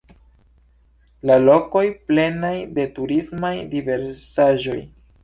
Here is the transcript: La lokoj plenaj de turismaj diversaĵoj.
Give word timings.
La 1.29 1.35
lokoj 1.43 1.83
plenaj 2.07 2.51
de 2.79 2.87
turismaj 2.97 3.53
diversaĵoj. 3.75 4.79